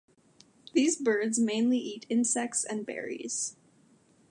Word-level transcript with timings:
These 0.73 0.97
birds 0.97 1.37
mainly 1.37 1.77
eat 1.77 2.07
insects 2.09 2.63
and 2.63 2.87
berries. 2.87 3.55